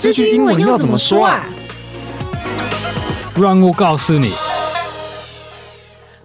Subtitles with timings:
[0.00, 1.44] 这句英文要怎么说啊？
[3.34, 4.30] 让我告诉你。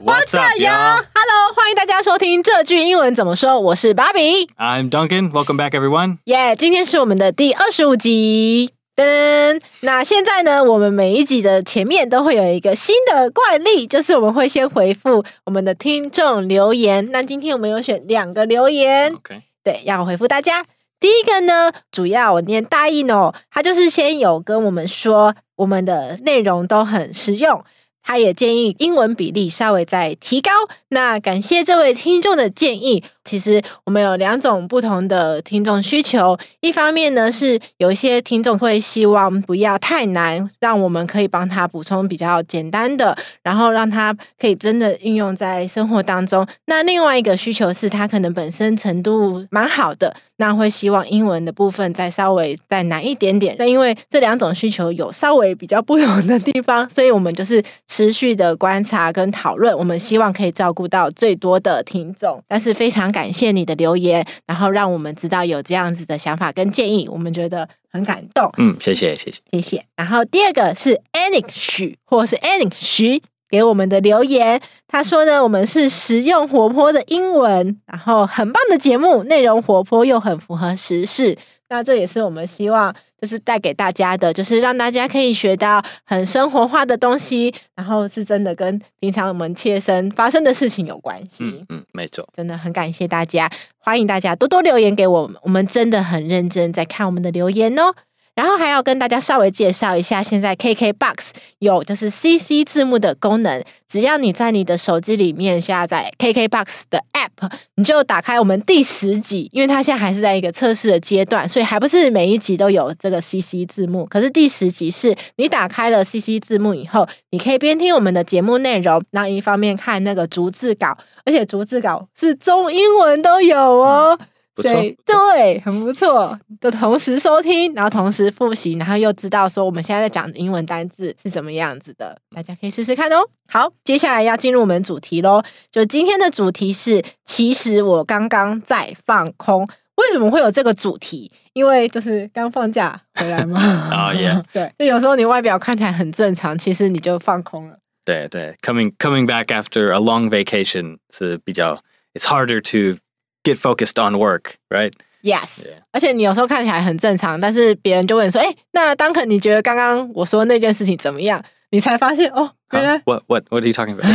[0.03, 3.59] What's up, y'all？Hello，欢迎大家收听这句英文怎么说。
[3.59, 5.31] 我是芭比，I'm Duncan。
[5.31, 6.20] Welcome back, everyone.
[6.25, 8.73] Yeah，今天是我们的第二十五集。
[8.95, 17.09] 噔，那现在呢，我们每一集的前面都会有一个新的惯例，就是我们会先回复我们的听众留言。
[17.11, 20.63] 那今天我们有选两个留言，OK，对，要回复大家。
[21.04, 27.61] 第一个呢，主要我念大意哦，他就是先有跟我们说，我们的内容都很实用。
[28.01, 30.50] 他也建议英文比例稍微再提高。
[30.87, 33.03] 那感谢这位听众的建议。
[33.23, 36.38] 其实我们有两种不同的听众需求。
[36.61, 46.45] 一方面呢，是有一些听众会希望不要太难，让我们可以帮他补充比较简单的，然后让他可以真的运用在生活当中。
[46.66, 53.55] 那另外一个需求是他可能本身程度蛮好的，那会希望英文的部分再稍微再难一点点。
[53.58, 57.64] 那因为这两种需求有稍微比较不同的地方，所以我们就是。
[57.88, 62.42] 持续的观察跟讨论，我们希望可以照顾到最多的听众。
[62.48, 68.52] 但是非常感谢你的留言，然后让我们知道有这样子的想法跟建议，我们觉得很感动。
[68.58, 69.86] 嗯，谢谢谢谢谢谢。
[69.95, 81.38] 然后第二个是 Annie 许或是 Annie 徐给我们的留言，他说呢，我们是实用活泼的英文，然后很棒的节目，内容活泼又很符合时事。
[81.74, 82.94] 那这也是我们希望。
[83.24, 91.46] 就是带给大家的，就是让大家可以学到很生活化的东西，然后是真的跟平常我们切身发生的事情有关系。
[91.46, 97.94] 嗯嗯，没错，真的很感谢大家，欢迎大家多多留言给我们，我们真的很认真在看我们的留言哦。
[98.36, 114.06] 然后还要跟大家稍微介绍一下，现在 KKBOX 有就是 CC 字幕的功能，只要你在你的手机里面下载 KKBOX 的 App，你就打开我们第十集，因为它现在还是在一个测试的阶段，所以还不是每一集都有这个 CC 字幕。
[114.08, 124.17] 可是第十集是你打开了 CC 字幕以后，你可以边听我们的节目内容，然后一方面看那个逐字稿，而且逐字稿是中英文都有哦。
[124.55, 133.27] 所以对，很不错的同时收听，然后同时复习，然后又知道说我们现在在讲的英文单字是怎么样子的，大家可以试试看哦。
[133.47, 135.41] 好，接下来要进入我们主题喽。
[135.71, 139.67] 就今天的主题是，其实我刚刚在放空。
[139.95, 141.31] 为什么会有这个主题？
[141.53, 143.59] 因为就是刚放假回来嘛。
[143.59, 144.35] 啊耶！
[144.51, 147.77] 对，就有时候你外表看起来很正常，其实你就放空了。
[148.03, 151.79] 对对，coming coming back after a long vacation 是比较
[152.15, 152.99] ，it's harder to
[153.44, 154.92] Get focused on work, right?
[155.22, 155.64] Yes.
[155.64, 155.82] Yeah.
[155.92, 164.06] 而且你有时候看起来很正常，但是别人就问说：“哎，那 Duncan，你觉得刚刚我说那件事情怎么样？”你才发现哦，原来 What What What are you talking about？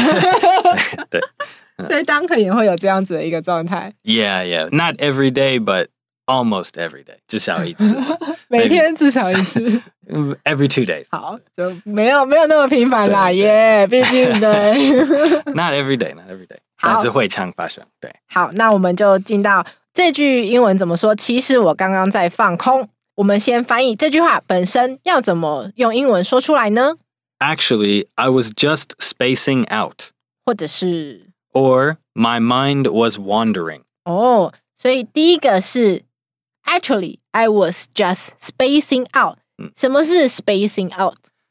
[1.09, 1.21] 对，
[1.87, 3.93] 所以 Duncan 也会有这样子的一个状态。
[4.03, 4.69] Yeah, yeah.
[4.71, 5.87] Not every day, but
[6.25, 7.17] almost every day.
[7.27, 7.95] 至少一次，
[8.47, 9.81] 每天至少一次。
[10.43, 11.05] Every two days.
[11.11, 13.85] 好，就没有没有那么频繁啦，耶！
[13.87, 15.53] 毕竟对。
[15.53, 16.57] Not every day, not every day.
[16.80, 18.14] 但是会唱发生，对。
[18.26, 21.14] 好，那我们就进到这句英文怎么说？
[21.14, 22.88] 其实我刚刚在放空。
[23.16, 26.94] 我们先翻译这句话本身要怎么用英文说出来呢
[27.40, 30.10] ？Actually, I was just spacing out，
[30.46, 33.82] 或者是，or my mind was wandering。
[34.04, 36.04] 哦，所以第一个是
[36.64, 39.38] Actually, I was just spacing out。
[39.74, 40.90] 什么是 spacing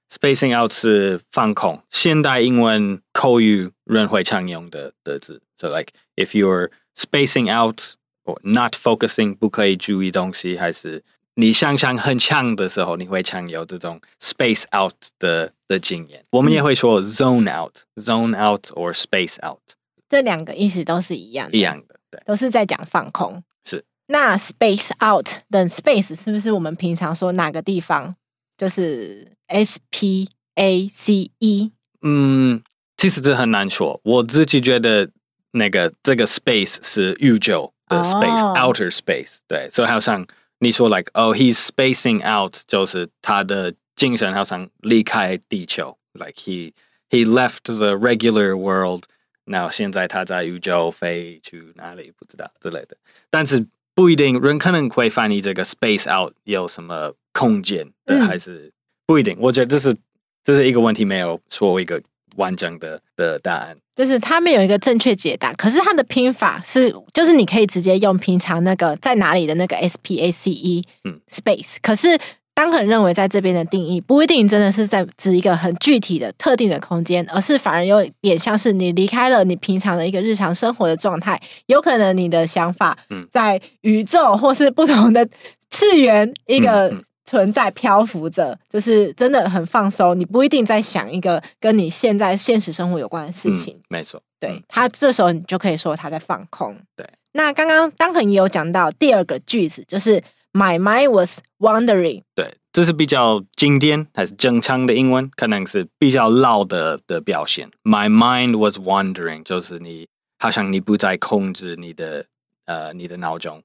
[0.08, 5.40] out？Spacing out 是放空，现代英文口语人会常用的的字。
[5.56, 7.80] So like if you're spacing out
[8.24, 11.02] or not focusing，不可以注意东西，还是
[11.34, 16.22] 你想象很强的时候，你会常有这种 space out 的的经验。
[16.30, 19.62] 我们也会说 zone out，zone out or space out。
[20.10, 23.42] 这两个意思都是一样的，一样的，对，都是在讲放空。
[23.64, 23.82] 是。
[24.08, 28.14] 那 space out 等 space 是不是我们平常说哪个地方？
[28.56, 31.72] 就是 S P A C E。
[32.02, 32.62] 嗯，
[32.96, 34.00] 其实这很难说。
[34.04, 35.10] 我自己觉得
[35.52, 39.38] 那个这个 space 是宇宙的 space，outer space。
[39.48, 40.26] 对，所以好像
[40.58, 46.72] 你说 like oh he's spacing out，就是他的精神好像离开地球，like he
[47.10, 49.04] he left the regular world。
[49.44, 52.96] 那现在他在宇宙飞去哪里不知道之类的，
[53.28, 57.14] 但是不一定人可能会翻译这个 space out 有什么。
[57.37, 58.71] 空间对，还是
[59.05, 59.37] 不一定。
[59.39, 59.95] 我觉得这是
[60.43, 62.01] 这是一个问题，没有说一个
[62.35, 63.77] 完整的的答案。
[63.95, 71.77] 就是它没有一个正确解答，可是它的拼法是，就是你可以直接用平常那个在哪里的那个 S P A C E，嗯，space。
[71.81, 72.17] 可是
[72.53, 82.97] 当很认为在这边的定义不一定真的是在指一个很具体的特定的空间，而是反而有点像是你离开了你平常的一个日常生活的状态，有可能你的想法
[83.31, 85.27] 在宇宙或是不同的
[85.69, 86.93] 次元一个。
[87.29, 90.17] 存在漂浮着，就是真的很放松。
[90.17, 93.75] 你不一定在想一个跟你现在现实生活有关的事情。
[93.75, 96.73] 嗯、没错，对他这时候你就可以说他在放空。
[96.95, 100.21] 对，那刚刚当恒也有讲到第二个句子，就是
[100.53, 102.23] My mind was wandering。
[102.33, 105.29] 对，这是比较经典还是正常的英文？
[105.35, 107.69] 可能是比较老的的表现。
[107.83, 110.07] My mind was wandering，就是你
[110.39, 112.25] 好像你不再控制你的
[112.65, 113.61] 呃你的脑中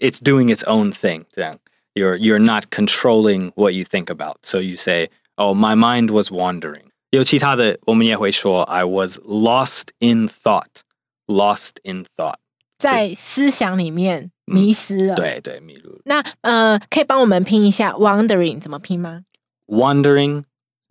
[0.00, 1.56] ，It's doing its own thing，这样。
[1.95, 6.91] You're you're not controlling what you think about, so you say, "Oh, my mind was wandering."
[7.11, 10.83] 有其他的，我们也会说 "I was lost in thought."
[11.27, 12.37] Lost in thought，
[12.79, 15.13] 在思想里面迷失了。
[15.13, 16.01] 对对，迷路。
[16.05, 19.25] 那呃，可以帮我们拼一下 "wandering" 怎么拼吗？
[19.67, 20.45] Wandering,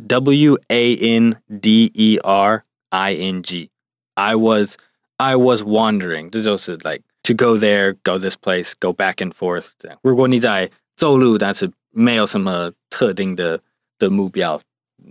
[0.06, 3.70] W A N D E R I N G.
[4.14, 4.76] I was
[5.16, 6.30] I was wandering.
[6.30, 9.70] 这就是 like to go there, go this place, go back and forth.
[9.76, 9.98] 这样。
[10.02, 13.59] 如果你在 走路，但是没有什么特定的
[13.97, 14.59] 的目标，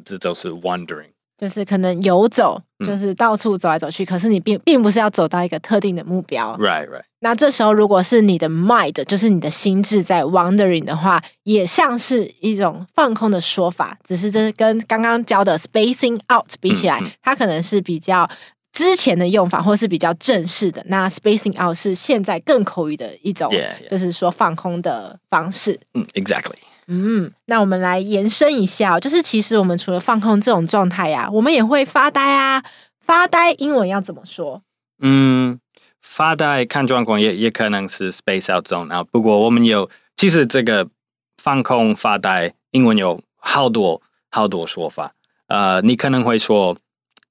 [0.05, 4.05] 这就是 wandering，就是可能游走，就是到处走来走去。
[4.05, 7.02] 嗯、可是你并并不是要走到一个特定的目标，right right。
[7.20, 18.28] 那这时候如果是你的 mind，就是你的心智在 wandering 的话，也像是一种放空的说法，只是这是跟刚刚教的 spacing out 比起来，嗯嗯、它可能是比较。
[18.72, 23.90] 之前的用法或是比较正式的，那 spacing out 是现在更口语的一种，yeah, yeah.
[23.90, 25.78] 就是说放空的方式。
[25.92, 26.56] 嗯，exactly。
[26.86, 32.64] 嗯，那我们来延伸一下，就是其实我们除了放空这种状态呀，我们也会发呆啊。
[32.98, 34.62] 发呆英文要怎么说？
[35.00, 35.60] 嗯，
[36.00, 39.06] 发呆看状况也也可能是 space out zone out。
[39.12, 40.88] 不过我们有，其实这个
[41.36, 45.12] 放空发呆英文有好多好多说法。
[45.48, 46.78] 呃，你可能会说，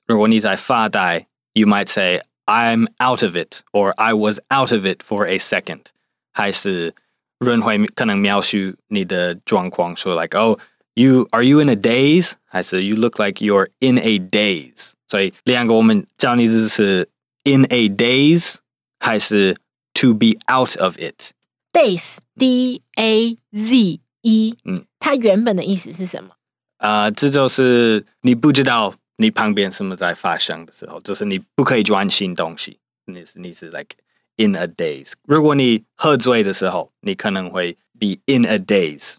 [0.05, 1.25] 如果你在发呆。
[1.54, 5.86] You might say, I'm out of it, or I was out of it for a second.
[6.32, 6.94] 还是
[7.38, 10.58] 人会可能描述你的状况，说 like, oh,
[10.94, 12.32] you are you in a daze?
[12.44, 14.92] 还是 you look like you're in a daze?
[15.08, 17.08] 所以两个我们教你的是
[17.44, 18.56] in a daze
[19.00, 19.56] 还是
[19.94, 21.30] to be out of it?
[21.72, 26.30] Daze, D A Z E，嗯，它原本的意思是什么？
[26.78, 28.94] 啊、呃，这就是你不知道。
[29.21, 33.95] 你旁边什么在发生的时候，就是你不可以专心东西，你是你是 like
[34.37, 35.13] in a daze。
[35.27, 39.15] 如果你喝醉的时候，你可能会 be in a daze。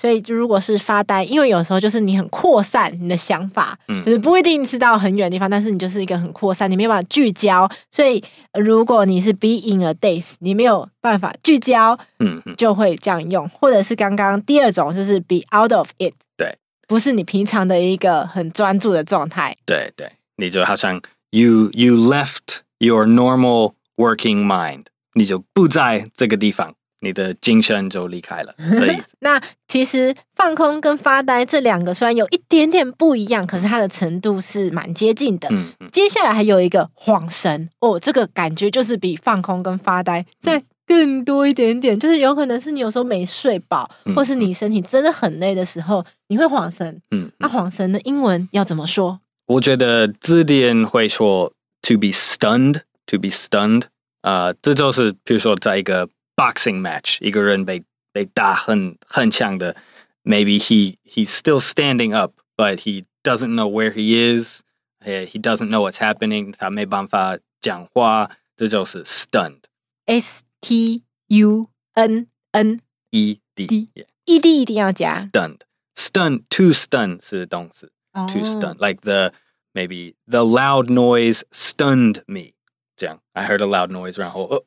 [0.00, 7.68] 所以，就如果是发呆，因为有时候就是你很扩散你的想法，嗯，就是不一定是到很远的地方，但是你就是一个很扩散，你没有办法聚焦。
[7.90, 8.22] 所以，
[8.52, 16.56] 如果你是 be in a daze，你没有办法聚焦，嗯，就会这样用，或者是刚刚第二种就是 be out of it，对。
[16.88, 19.56] 不是你平常的一个很专注的状态。
[19.64, 21.00] 对对，你就好像
[21.30, 29.14] you you left your normal working mind，你就不在这个地方，你的精神就离开了 的意思。
[29.20, 35.48] 那其实放空跟发呆这两个虽然有一点点不一样，可是它的程度是蛮接近的。
[35.50, 35.88] 嗯嗯。
[35.92, 40.64] 接下来还有一个恍神哦，这个感觉就是比放空跟发呆在。
[40.88, 47.02] 更多一点点，就是有可能是你有时候没睡饱，嗯、或是你身体真的很累的时候，你会恍神。
[47.10, 49.20] 嗯，那、啊、恍神的英文要怎么说？
[49.46, 51.52] 我觉得字典会说
[51.82, 53.84] to be stunned，to be stunned。
[54.22, 57.82] 呃，这就是比如说在一个 boxing match，一个人被
[58.12, 59.74] 被打很很强的
[60.24, 69.02] ，maybe he he's still standing up，but he doesn't know where he is，he doesn't know what's happening，他没办法讲话，这就是
[69.04, 69.62] stunned。
[70.04, 72.80] S T U N N
[73.10, 73.88] E D
[74.24, 75.60] E D 一定要加 stunned
[75.98, 79.32] stunned to stun 是动词 to stun like the
[79.74, 82.52] maybe the loud noise stunned me.
[82.96, 84.62] 这样 I heard a loud noise 然后、哦、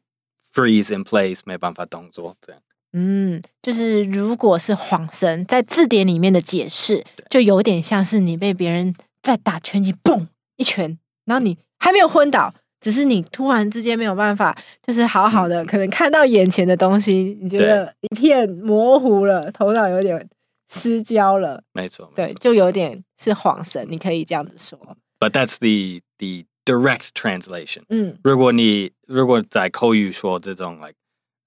[0.54, 2.62] freeze in place 没办法动作这样。
[2.94, 12.54] 嗯，就是如果是恍神，在字典里面的解释就有点像是你被别人在打拳击，嘣一拳，然后你还没有昏倒。
[12.82, 20.28] 只是你突然之间没有办法，就是好好的，可能看到眼前的东西，你觉得一片模糊了，头脑有点
[20.71, 21.63] 失焦了。
[21.73, 24.79] 没错，对，就有点是恍神，你可以这样子说。
[25.19, 27.83] But that's the the direct translation。
[27.89, 30.95] 嗯，如果你如果在口语说这种，like，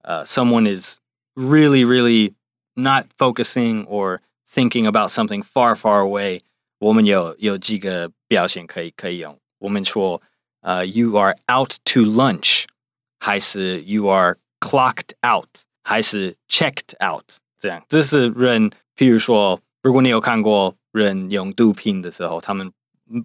[0.02, 0.98] 呃，someone is
[1.34, 2.34] really really
[2.74, 6.42] not focusing or thinking about something far far away，
[6.78, 10.20] 我们有有几个表现可以可以用，我们说。
[10.62, 12.66] 呃、uh,，you are out to lunch，
[13.18, 15.48] 还是 you are clocked out，
[15.82, 17.24] 还是 checked out？
[17.58, 22.71] 这样，这是人， 譬如说，如果你有看过人用毒品的时候，他们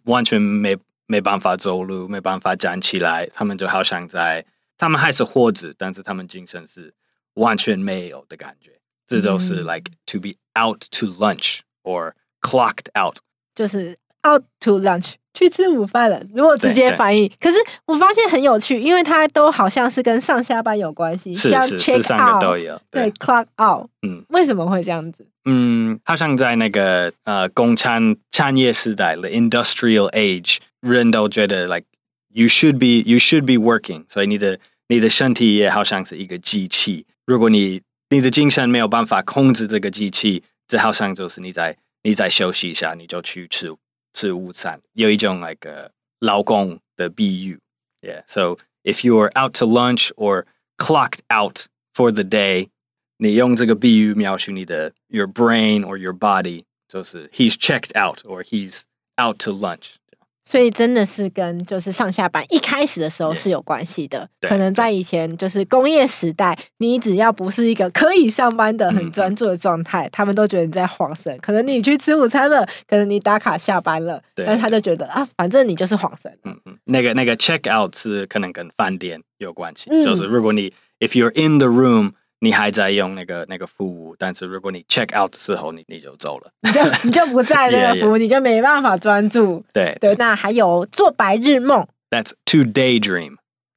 [0.04, 4.44] 完全没没办法走路，没办法站起来，他们就好像在，
[4.76, 6.92] 他们还是活着，但是他们精神是
[7.34, 8.80] 完全没有的感觉。
[9.06, 13.16] 这就是 like to be out to lunch or clocked out，
[13.54, 13.96] 就是
[14.28, 16.22] out to lunch 去吃午饭了。
[16.34, 23.10] 如果直接翻译，可是我发现很有趣，因为它都好像是跟上下班有关系，是像是 check out 都有，对。
[23.10, 24.24] 对，clock out，嗯。
[24.28, 25.26] 为什么会这样子？
[25.44, 31.84] 嗯，好像在那个呃工产产业时代的 industrial age，人都觉得 like
[32.28, 34.58] you should be you should be working，所以你的
[34.88, 43.70] 你的身体也好像是一个机器，如果你你的精神没有办法控制这个机器，这好像就是你在你在休息一下，你就去吃
[44.13, 47.59] 吃午餐，有一种 like 劳工的比喻，
[48.01, 50.45] yeah，so if you are out to lunch or
[50.77, 52.69] clocked out for the day。
[53.17, 58.81] 你用这个比喻描述你的 your brain or your body，就是 he's checked out or he's
[59.17, 59.95] out to lunch。
[60.44, 64.28] 所以真的是跟就是上下班一开始的时候是有关系的。
[64.40, 71.36] 可能在以前就是工业时代，你只要不是一个可以上班的很专注的状态，他们都觉得你在晃神。
[71.40, 76.30] 可能你去吃午餐了，可能你打卡下班了，对但是他就觉得啊，反正你就是晃神。
[76.44, 82.12] 嗯嗯，那个那个 check out 是可能跟饭店有关系，嗯就是如果你 if you're in the room。
[82.40, 88.18] 你还在用那个那个服务，但是如果你 check out 的时候，你你就走了，你就你就不在那个 服务，Yeah, yeah.
[88.18, 89.62] 你就没办法专注。
[89.72, 93.36] 对对，那还有做白日梦，，That's to daydream。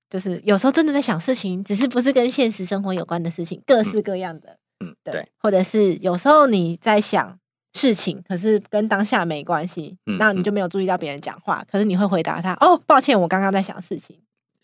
[0.09, 4.57] 就是有时候真的在想事情，只是不是跟现实生活有关的事情，各式各样的。
[4.79, 7.37] 嗯，对，对，或者是有时候你在想
[7.73, 14.17] 事情，可是跟当下没关系，嗯那你就没有注意到别人讲话，可是你会回答他：“哦，抱歉，我刚刚在想事情。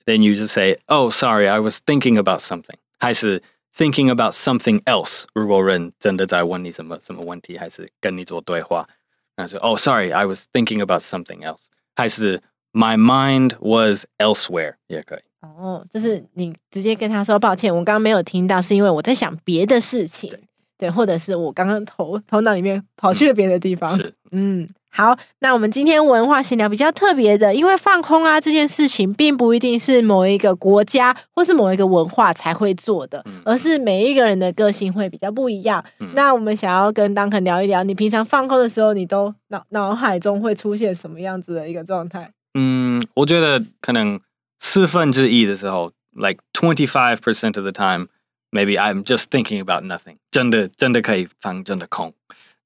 [0.06, 3.42] Then you just say, "Oh, sorry, I was thinking about something." 还是
[3.79, 5.25] thinking about something else？
[5.35, 8.89] 如果人真的在问你什么什么问题，还是跟你做对话，
[9.37, 12.41] 那是 "Oh, sorry, I was thinking about something else." 还是
[12.73, 20.31] "My mind was elsewhere" 也可以。”哦，就是你直接跟他说：“抱歉，我刚刚没有听到，是因为我在想别的事情。
[20.31, 20.41] 对”
[20.77, 23.97] 对，或者是我刚刚头头脑里面跑去了别的地方。
[23.97, 35.84] 是，嗯， 好，那我们今天文化闲聊比较特别的，因为放空啊这件事情，并不一定是某一个国家或是某一个文化才会做的，嗯而是每一个人的个性会比较不一样。
[36.00, 42.32] 嗯那我们想要跟 Duncan 聊一聊，你平常放空的时候，你都脑脑海中会出现什么样子的一个状态？
[42.56, 44.20] 嗯，我觉得可能
[44.60, 48.08] 四分之一的时候，like twenty five percent of the time。
[48.52, 52.16] Maybe I'm just thinking about nothing，真的真的可以放真的空，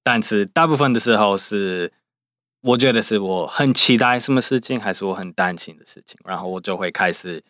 [0.02, 1.92] 但是大部分的时候是，
[2.64, 7.44] 我觉得是我很期待什么事情，还是我很担心的事情，然后我就会开始，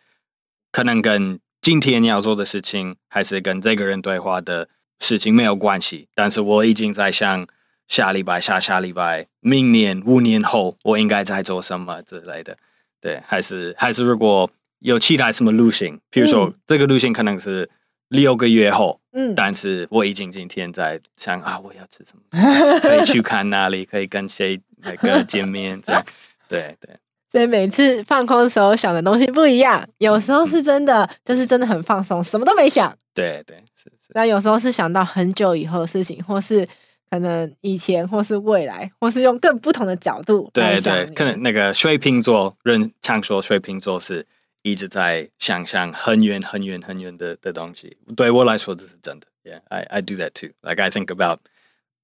[0.71, 4.67] 可能跟今天要做的事情，还是跟这个人对话的
[4.99, 7.47] 事情没有关系，但是我已经在想
[7.87, 12.57] 下礼拜、下下礼拜、明年、五年后我应该在做什么之类的，
[12.99, 17.69] 对，还是还是如果有期待什么路线，比如说、嗯、这个路线可能是。
[18.09, 22.21] 六个月后，嗯，但是我已经今天在想啊，我要吃什么？
[22.79, 23.85] 可以去看哪里？
[23.85, 25.81] 可以跟谁那个见面？
[25.81, 26.03] 这样，
[26.47, 26.95] 对对。
[27.31, 32.95] 所以每次放空的时候想的东西不一样，有时候是真的，就是真的很放松，什么都没想。
[33.13, 34.11] 对对是是。
[34.13, 36.67] 那有时候是想到很久以后的事情，或是
[37.09, 40.49] 可能以前，或是未来，或是用更不同的角度。
[40.53, 44.25] 对对，可能那个水瓶座人常说水瓶座是。
[44.65, 49.27] 一直在想象很远很远很远的的东西，对我来说这是真的。
[49.43, 50.51] Yeah, I I do that too.
[50.61, 51.39] Like I think about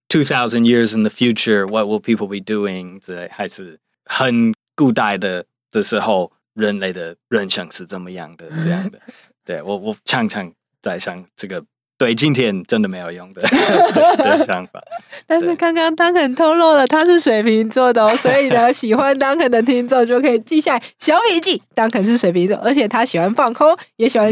[0.08, 3.00] two thousand years in the future, what will people be doing？
[3.00, 8.48] 之类，还是很古代的的时候，人类的人生是怎么样的？
[8.62, 9.00] 这样的。
[9.44, 11.64] 对我我常常在想这个。
[11.99, 14.81] 对，今天真的没有用的的想法。
[15.27, 21.61] 但是刚刚 Duncan 透露了他是水瓶座的哦， 所以呢，喜欢 Duncan 的听众就可以记下来小笔记。
[21.75, 24.31] Duncan 是水瓶座，而且他喜欢放空，也喜欢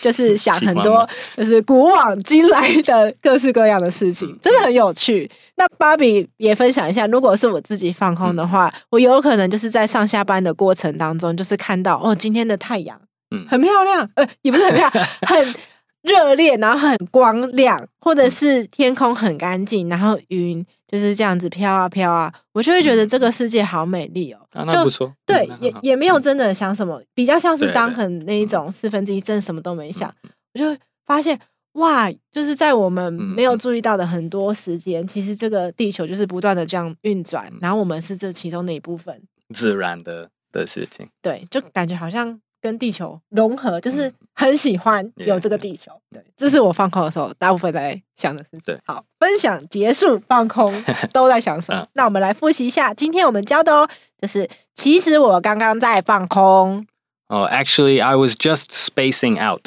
[0.00, 5.28] 就是想很多，就是古往今来的各式各样的事情，真的很有趣。
[5.56, 12.96] 那芭比也分享一下，如果是我自己放空的话，我有可能就是在上下班的过程当中，就是看到哦，今天的太阳，
[13.32, 15.54] 嗯，很漂亮，呃，也不是很漂亮， 很。
[16.02, 24.40] 热烈，然后很光亮，或者是天空很干净，然后云就是这样子飘啊飘啊，我就会觉得这个世界好美丽哦。
[24.52, 25.12] 啊，那不错。
[25.26, 30.12] 对，嗯、也也没有真的想什么，比较像是当很那一种四分之一，真的什么都没想，
[30.54, 30.64] 我就
[31.04, 31.38] 发现
[31.72, 39.20] 哇，就是在我们没有注意到的很多时间，其实这个地球就是不断的这样运转，然后我们是这其中的一部分，
[39.52, 41.08] 自然的的事情。
[41.20, 42.40] 对，就感觉好像。
[42.60, 45.92] 跟地球融合，就是很喜欢有这个地球。
[46.10, 48.60] 对，这是我放空的时候大部分在想的事情。
[48.66, 50.72] 对，好，分享结束，放空
[51.12, 51.86] 都在想什么？
[51.94, 53.88] 那我们来复习一下今天我们教的哦，
[54.20, 56.86] 就是其实我刚刚在放空。
[57.28, 59.66] 哦、oh,，Actually, I was just spacing out。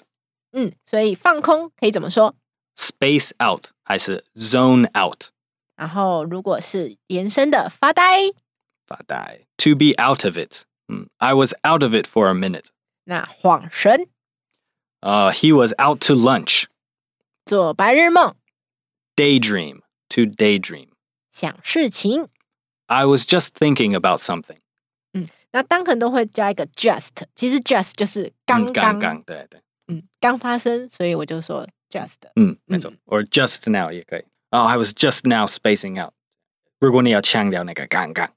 [0.51, 2.33] 嗯，所以放空可以怎么说
[2.75, 5.27] space out 还是 zone out？
[5.75, 8.31] 然后如果是延伸的发呆，
[8.88, 10.63] 发呆 to be out of it。
[10.88, 12.65] 嗯，I was out of it for a minute。
[13.04, 14.08] 那恍神，
[15.00, 16.64] 呃、uh,，He was out to lunch。
[17.44, 18.34] 做白日梦，
[19.14, 20.88] daydream to daydream。
[21.30, 22.28] 想事情，
[22.86, 24.58] I was just thinking about something。
[25.12, 32.14] 嗯，那当很多会加一个 just，其实 just 就是刚刚，刚刚，对对，嗯，刚发生，所以我就说 just。
[32.34, 32.92] 嗯，没错。
[33.04, 34.25] Or just now 也可以。
[34.50, 36.14] Oh, I was just now spacing out。
[36.78, 38.32] 如果你要强调那个刚刚，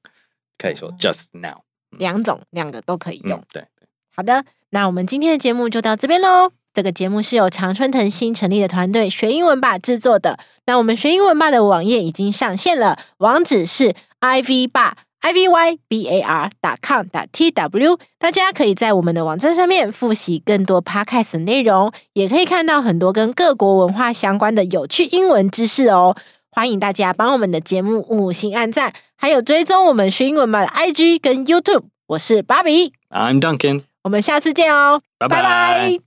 [0.58, 1.64] 可以说 just now。
[1.92, 3.40] 两种，两个都可以用。
[3.40, 3.73] 嗯、对对。
[4.17, 6.53] 好的，那我们今天的节目就到这边喽。
[6.73, 10.39] 这个节目是由常春藤新成立的团队学英文吧制作的。
[10.67, 17.99] 那我们学英文吧的网页已经上线了，网址是 ivbar i v y b a r com t w。
[18.19, 26.17] 大家可以在我们的网站上面复习更多 podcast 内容，也可以看到很多跟各国文化相关的有趣英文知识哦。
[26.51, 31.85] 欢迎大家帮我们的节目五星按赞，还有追踪我们学英文吧的 IG 跟 YouTube。
[32.07, 36.04] 我是芭比，I'm Duncan，我们下次见哦，拜拜。